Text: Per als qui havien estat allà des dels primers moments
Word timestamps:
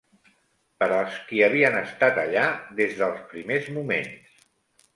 Per 0.83 0.87
als 0.99 1.19
qui 1.27 1.43
havien 1.49 1.77
estat 1.81 2.19
allà 2.23 2.47
des 2.81 2.99
dels 3.03 3.23
primers 3.35 3.71
moments 3.79 4.45